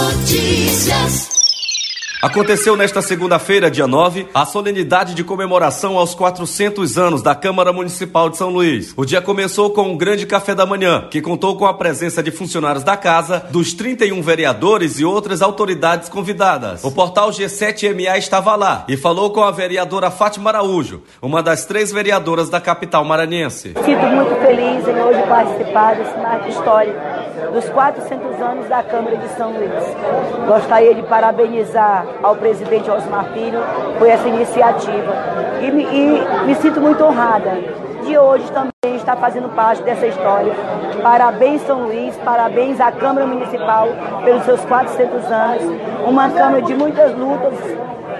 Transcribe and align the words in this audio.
Notícias. 0.00 1.29
Aconteceu 2.22 2.76
nesta 2.76 3.00
segunda-feira, 3.00 3.70
dia 3.70 3.86
9, 3.86 4.28
a 4.34 4.44
solenidade 4.44 5.14
de 5.14 5.24
comemoração 5.24 5.96
aos 5.96 6.14
400 6.14 6.98
anos 6.98 7.22
da 7.22 7.34
Câmara 7.34 7.72
Municipal 7.72 8.28
de 8.28 8.36
São 8.36 8.50
Luís. 8.50 8.92
O 8.94 9.06
dia 9.06 9.22
começou 9.22 9.70
com 9.70 9.84
um 9.84 9.96
grande 9.96 10.26
café 10.26 10.54
da 10.54 10.66
manhã, 10.66 11.08
que 11.10 11.22
contou 11.22 11.56
com 11.56 11.64
a 11.64 11.72
presença 11.72 12.22
de 12.22 12.30
funcionários 12.30 12.84
da 12.84 12.94
casa, 12.94 13.46
dos 13.48 13.72
31 13.72 14.20
vereadores 14.20 15.00
e 15.00 15.04
outras 15.04 15.40
autoridades 15.40 16.10
convidadas. 16.10 16.84
O 16.84 16.92
portal 16.92 17.30
G7MA 17.30 18.18
estava 18.18 18.54
lá 18.54 18.84
e 18.86 18.98
falou 18.98 19.30
com 19.30 19.42
a 19.42 19.50
vereadora 19.50 20.10
Fátima 20.10 20.50
Araújo, 20.50 21.02
uma 21.22 21.42
das 21.42 21.64
três 21.64 21.90
vereadoras 21.90 22.50
da 22.50 22.60
capital 22.60 23.02
maranhense. 23.02 23.72
Sinto 23.82 24.06
muito 24.08 24.38
feliz 24.42 24.86
em 24.86 25.00
hoje 25.00 25.22
participar 25.26 25.94
desse 25.94 26.18
marco 26.18 26.48
histórico 26.50 27.00
dos 27.50 27.68
400 27.70 28.40
anos 28.40 28.68
da 28.68 28.82
Câmara 28.82 29.16
de 29.16 29.28
São 29.36 29.52
Luís. 29.52 29.70
Gostaria 30.46 30.94
de 30.94 31.02
parabenizar 31.02 32.09
ao 32.22 32.36
presidente 32.36 32.90
Osmar 32.90 33.32
Filho. 33.32 33.60
Por 33.98 34.08
essa 34.08 34.28
iniciativa. 34.28 35.14
E 35.62 35.70
me, 35.70 35.84
e 35.84 36.46
me 36.46 36.54
sinto 36.56 36.80
muito 36.80 37.04
honrada 37.04 37.58
de 38.04 38.16
hoje 38.16 38.50
também 38.50 38.96
estar 38.96 39.16
fazendo 39.16 39.48
parte 39.54 39.82
dessa 39.82 40.06
história. 40.06 40.52
Parabéns 41.02 41.62
São 41.62 41.84
Luís, 41.84 42.16
parabéns 42.24 42.80
à 42.80 42.90
Câmara 42.90 43.26
Municipal 43.26 43.88
pelos 44.24 44.44
seus 44.44 44.64
400 44.64 45.24
anos, 45.30 45.80
uma 46.06 46.30
Câmara 46.30 46.62
de 46.62 46.74
muitas 46.74 47.16
lutas 47.16 47.54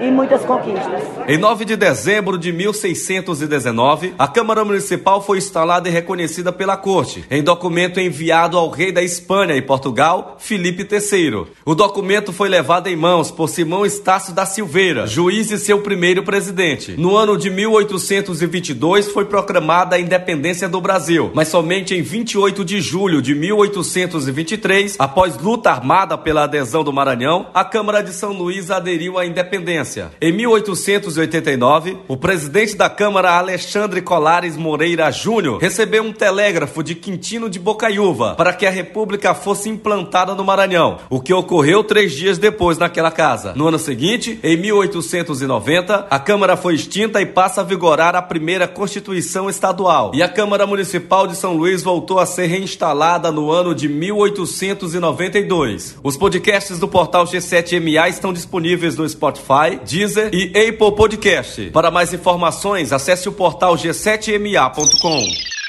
e 0.01 0.11
muitas 0.11 0.43
conquistas. 0.45 1.03
Em 1.29 1.39
9 1.39 1.65
de 1.65 1.77
dezembro 1.77 2.39
de 2.39 2.53
1619, 2.53 4.15
a 4.19 4.27
Câmara 4.27 4.65
Municipal 4.65 5.23
foi 5.23 5.39
instalada 5.39 5.89
e 5.89 5.93
reconhecida 5.93 6.53
pela 6.53 6.77
Corte, 6.77 7.25
em 7.31 7.43
documento 7.43 8.01
enviado 8.01 8.57
ao 8.57 8.71
rei 8.71 8.91
da 8.91 9.03
Espanha 9.03 9.55
e 9.55 9.63
Portugal, 9.63 10.37
Felipe 10.39 10.87
III. 10.91 11.47
O 11.65 11.75
documento 11.75 12.33
foi 12.33 12.49
levado 12.49 12.89
em 12.89 12.97
mãos 12.97 13.31
por 13.31 13.49
Simão 13.49 13.85
Estácio 13.85 14.35
da 14.35 14.47
Silveira, 14.47 15.07
juiz 15.07 15.51
e 15.51 15.59
seu 15.59 15.81
primeiro 15.81 16.23
presidente. 16.23 16.95
No 16.99 17.17
ano 17.17 17.37
de 17.37 17.51
1822 17.51 19.09
foi 19.13 19.25
proclamada 19.25 19.97
a 19.97 20.01
independência 20.01 20.69
do 20.69 20.81
Brasil, 20.81 21.31
mas 21.35 21.49
somente 21.49 21.95
em 21.95 22.03
28 22.03 22.65
de 22.65 22.81
julho 22.81 23.21
de 23.21 23.35
1823, 23.35 24.97
após 24.99 25.37
luta 25.39 25.71
armada 25.71 26.17
pela 26.17 26.45
adesão 26.45 26.83
do 26.83 26.93
Maranhão, 26.93 27.47
a 27.53 27.65
Câmara 27.65 28.03
de 28.03 28.13
São 28.13 28.33
Luís 28.33 28.71
aderiu 28.71 29.19
à 29.19 29.27
independência. 29.27 29.90
Em 30.21 30.33
1889, 30.33 31.99
o 32.07 32.17
presidente 32.17 32.77
da 32.77 32.89
Câmara, 32.89 33.33
Alexandre 33.33 34.01
Colares 34.01 34.57
Moreira 34.57 35.11
Júnior, 35.11 35.59
recebeu 35.59 36.03
um 36.03 36.13
telégrafo 36.13 36.83
de 36.83 36.95
Quintino 36.95 37.49
de 37.49 37.59
Bocaiúva 37.59 38.35
para 38.35 38.53
que 38.53 38.67
a 38.67 38.71
República 38.71 39.35
fosse 39.35 39.69
implantada 39.69 40.35
no 40.35 40.45
Maranhão, 40.45 40.99
o 41.09 41.21
que 41.21 41.33
ocorreu 41.33 41.83
três 41.83 42.13
dias 42.13 42.39
depois 42.39 42.79
naquela 42.79 43.11
casa. 43.11 43.55
No 43.55 43.69
ano 43.69 43.79
seguinte, 43.79 44.39
em 44.43 44.57
1890, 44.57 46.07
a 46.11 46.19
Câmara 46.19 46.57
foi 46.57 46.75
extinta 46.75 47.21
e 47.21 47.27
passa 47.27 47.63
a 47.63 47.65
vigorar 47.65 48.15
a 48.15 48.23
primeira 48.23 48.69
Constituição 48.69 49.49
Estadual. 49.49 50.13
E 50.15 50.23
a 50.23 50.29
Câmara 50.29 50.67
Municipal 50.67 51.27
de 51.27 51.37
São 51.37 51.55
Luís 51.55 51.83
voltou 51.83 52.19
a 52.19 52.27
ser 52.27 52.47
reinstalada 52.47 53.33
no 53.33 53.51
ano 53.51 53.75
de 53.75 53.89
1892. 53.89 55.97
Os 56.03 56.17
podcasts 56.17 56.79
do 56.79 56.87
portal 56.87 57.25
G7MA 57.25 58.09
estão 58.09 58.33
disponíveis 58.33 58.97
no 58.97 59.09
Spotify, 59.09 59.80
Deezer 59.85 60.31
e 60.33 60.49
Apple 60.49 60.95
Podcast. 60.97 61.71
Para 61.71 61.91
mais 61.91 62.13
informações, 62.13 62.93
acesse 62.93 63.29
o 63.29 63.33
portal 63.33 63.75
g7ma.com. 63.75 65.60